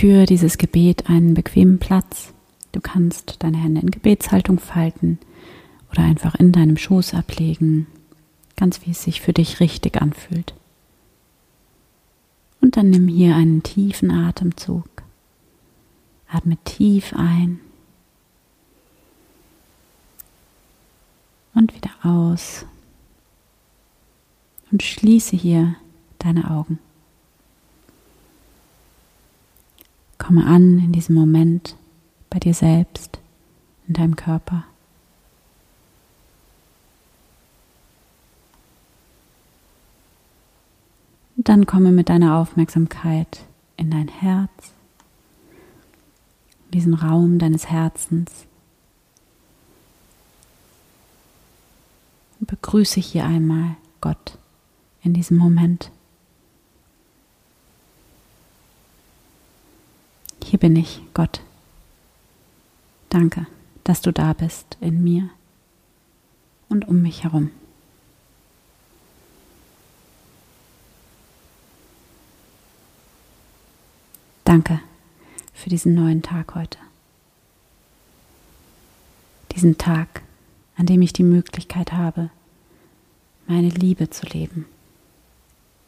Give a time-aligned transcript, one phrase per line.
[0.00, 2.32] Für dieses Gebet einen bequemen Platz.
[2.72, 5.18] Du kannst deine Hände in Gebetshaltung falten
[5.92, 7.86] oder einfach in deinem Schoß ablegen,
[8.56, 10.54] ganz wie es sich für dich richtig anfühlt.
[12.62, 14.88] Und dann nimm hier einen tiefen Atemzug.
[16.30, 17.60] Atme tief ein
[21.52, 22.64] und wieder aus
[24.72, 25.76] und schließe hier
[26.18, 26.78] deine Augen.
[30.30, 31.74] Komme an in diesem Moment
[32.30, 33.18] bei dir selbst,
[33.88, 34.62] in deinem Körper.
[41.36, 43.40] Und dann komme mit deiner Aufmerksamkeit
[43.76, 44.72] in dein Herz,
[46.66, 48.46] in diesen Raum deines Herzens.
[52.38, 54.38] Und begrüße hier einmal Gott
[55.02, 55.90] in diesem Moment.
[60.60, 61.40] Bin ich, Gott.
[63.08, 63.46] Danke,
[63.82, 65.30] dass du da bist in mir
[66.68, 67.50] und um mich herum.
[74.44, 74.80] Danke
[75.54, 76.78] für diesen neuen Tag heute.
[79.52, 80.22] Diesen Tag,
[80.76, 82.30] an dem ich die Möglichkeit habe,
[83.46, 84.66] meine Liebe zu leben,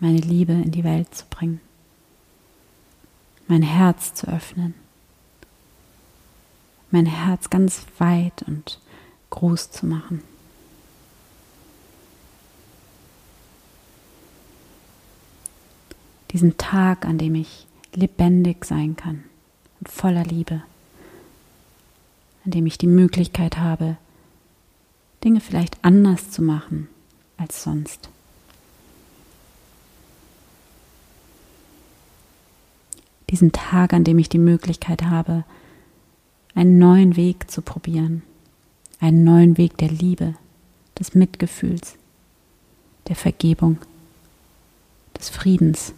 [0.00, 1.60] meine Liebe in die Welt zu bringen,
[3.48, 4.74] mein Herz zu öffnen,
[6.90, 8.80] mein Herz ganz weit und
[9.30, 10.22] groß zu machen.
[16.32, 19.24] Diesen Tag, an dem ich lebendig sein kann
[19.80, 20.62] und voller Liebe,
[22.44, 23.96] an dem ich die Möglichkeit habe,
[25.24, 26.88] Dinge vielleicht anders zu machen
[27.36, 28.10] als sonst.
[33.30, 35.44] Diesen Tag, an dem ich die Möglichkeit habe,
[36.54, 38.22] einen neuen Weg zu probieren,
[39.00, 40.34] einen neuen Weg der Liebe,
[40.98, 41.96] des Mitgefühls,
[43.08, 43.78] der Vergebung,
[45.18, 45.92] des Friedens.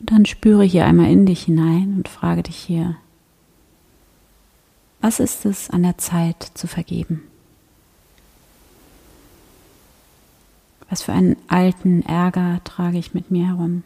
[0.00, 2.96] Und dann spüre hier einmal in dich hinein und frage dich hier,
[5.00, 7.27] was ist es an der Zeit zu vergeben?
[10.88, 13.84] Was für einen alten Ärger trage ich mit mir herum?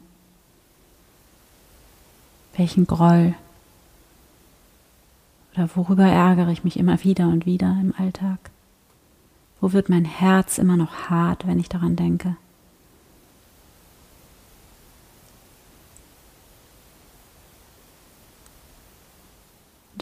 [2.56, 3.34] Welchen Groll?
[5.54, 8.38] Oder worüber ärgere ich mich immer wieder und wieder im Alltag?
[9.60, 12.36] Wo wird mein Herz immer noch hart, wenn ich daran denke?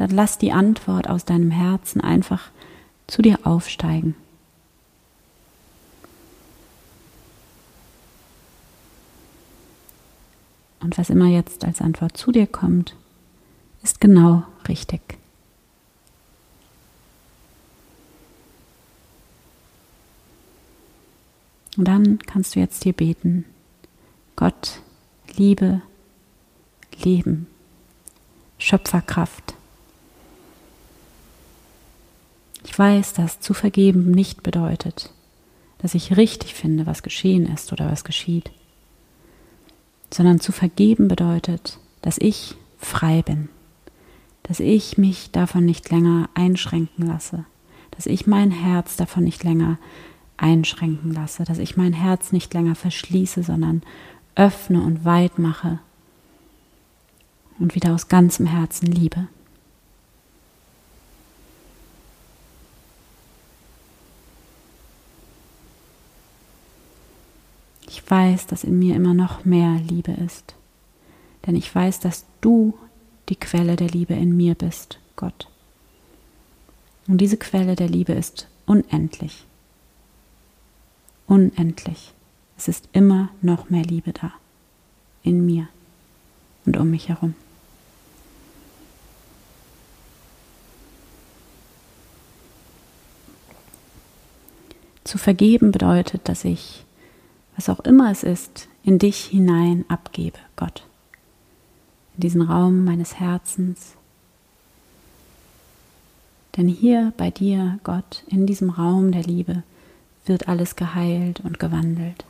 [0.01, 2.49] dann lass die Antwort aus deinem Herzen einfach
[3.07, 4.15] zu dir aufsteigen.
[10.91, 12.97] Und was immer jetzt als Antwort zu dir kommt,
[13.81, 15.01] ist genau richtig.
[21.77, 23.45] Und dann kannst du jetzt hier beten,
[24.35, 24.83] Gott,
[25.37, 25.81] Liebe,
[27.05, 27.47] Leben,
[28.59, 29.55] Schöpferkraft,
[32.65, 35.13] ich weiß, dass zu vergeben nicht bedeutet,
[35.79, 38.51] dass ich richtig finde, was geschehen ist oder was geschieht,
[40.13, 43.49] sondern zu vergeben bedeutet, dass ich frei bin,
[44.43, 47.45] dass ich mich davon nicht länger einschränken lasse,
[47.91, 49.79] dass ich mein Herz davon nicht länger
[50.37, 53.83] einschränken lasse, dass ich mein Herz nicht länger verschließe, sondern
[54.35, 55.79] öffne und weit mache
[57.59, 59.29] und wieder aus ganzem Herzen liebe.
[68.11, 70.57] Ich weiß, dass in mir immer noch mehr Liebe ist.
[71.47, 72.77] Denn ich weiß, dass du
[73.29, 75.47] die Quelle der Liebe in mir bist, Gott.
[77.07, 79.45] Und diese Quelle der Liebe ist unendlich.
[81.29, 82.13] Unendlich.
[82.59, 84.33] Es ist immer noch mehr Liebe da.
[85.23, 85.69] In mir
[86.67, 87.37] und um mich herum.
[95.05, 96.85] Zu vergeben bedeutet, dass ich
[97.61, 100.87] was auch immer es ist, in dich hinein abgebe, Gott.
[102.15, 103.97] In diesen Raum meines Herzens.
[106.57, 109.63] Denn hier bei dir, Gott, in diesem Raum der Liebe,
[110.25, 112.25] wird alles geheilt und gewandelt.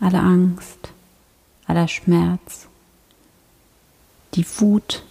[0.00, 0.92] Alle Angst,
[1.66, 2.66] aller Schmerz,
[4.34, 5.02] die Wut,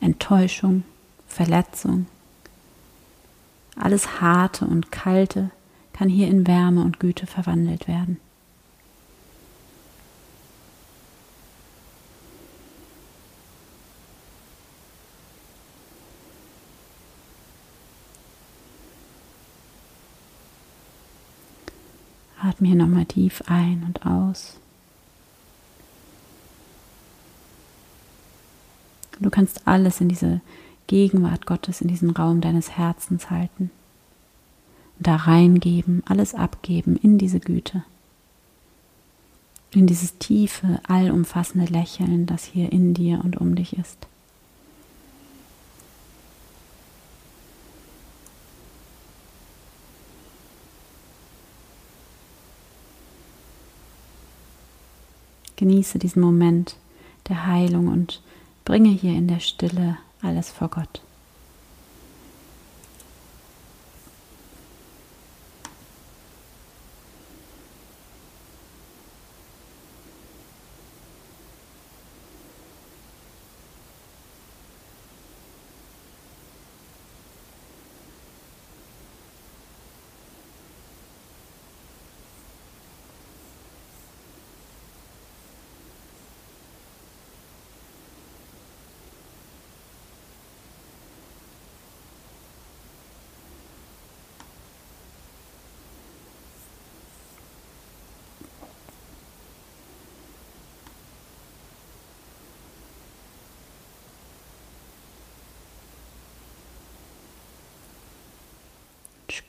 [0.00, 0.82] Enttäuschung,
[1.28, 2.06] Verletzung,
[3.76, 5.52] Alles Harte und Kalte
[5.96, 8.18] kann hier in Wärme und Güte verwandelt werden.
[22.42, 24.58] Atme hier nochmal tief ein und aus.
[29.18, 30.42] Du kannst alles in diese
[30.88, 33.70] Gegenwart Gottes, in diesen Raum deines Herzens halten.
[34.98, 37.84] Da reingeben, alles abgeben in diese Güte.
[39.72, 44.06] In dieses tiefe, allumfassende Lächeln, das hier in dir und um dich ist.
[55.56, 56.76] Genieße diesen Moment
[57.28, 58.22] der Heilung und
[58.64, 61.00] bringe hier in der Stille alles vor Gott.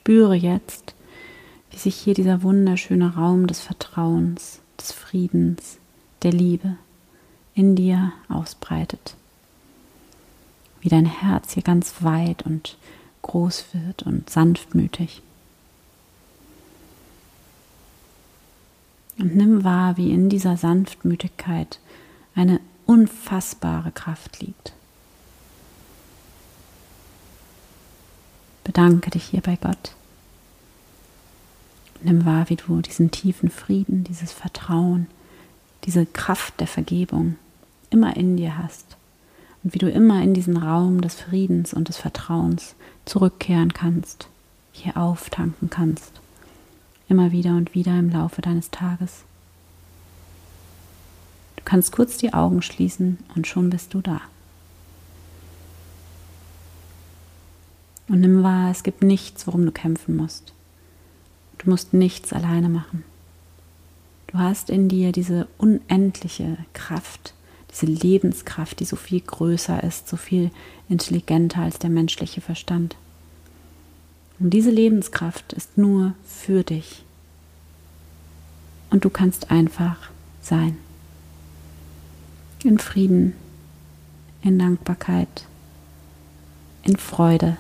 [0.08, 0.96] Spüre jetzt,
[1.70, 5.80] wie sich hier dieser wunderschöne Raum des Vertrauens, des Friedens,
[6.24, 6.78] der Liebe
[7.56, 9.16] in dir ausbreitet.
[10.80, 12.78] Wie dein Herz hier ganz weit und
[13.22, 15.22] groß wird und sanftmütig.
[19.20, 21.82] Und nimm wahr, wie in dieser Sanftmütigkeit
[22.34, 24.72] eine unfassbare Kraft liegt.
[28.68, 29.94] Bedanke dich hier bei Gott.
[32.04, 35.08] Nimm wahr, wie du diesen tiefen Frieden, dieses Vertrauen,
[35.86, 37.38] diese Kraft der Vergebung
[37.92, 38.98] immer in dir hast
[39.64, 42.76] und wie du immer in diesen Raum des Friedens und des Vertrauens
[43.06, 44.28] zurückkehren kannst,
[44.74, 46.12] hier auftanken kannst,
[47.08, 49.24] immer wieder und wieder im Laufe deines Tages.
[51.56, 54.20] Du kannst kurz die Augen schließen und schon bist du da.
[58.08, 60.54] Und nimm wahr, es gibt nichts, worum du kämpfen musst.
[61.58, 63.04] Du musst nichts alleine machen.
[64.28, 67.34] Du hast in dir diese unendliche Kraft,
[67.72, 70.52] diese Lebenskraft, die so viel größer ist, so viel
[70.90, 72.96] intelligenter als der menschliche Verstand.
[74.40, 77.04] Und diese Lebenskraft ist nur für dich.
[78.90, 79.98] Und du kannst einfach
[80.42, 80.78] sein.
[82.64, 83.34] In Frieden,
[84.42, 85.46] in Dankbarkeit,
[86.84, 87.58] in Freude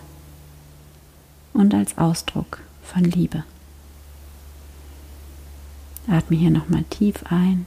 [1.57, 3.44] und als Ausdruck von Liebe.
[6.07, 7.66] Atme hier nochmal tief ein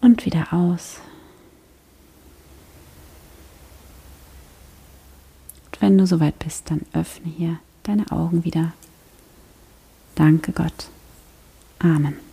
[0.00, 0.98] und wieder aus.
[5.66, 8.72] Und wenn du soweit bist, dann öffne hier deine Augen wieder.
[10.16, 10.88] Danke Gott.
[11.78, 12.27] Amen.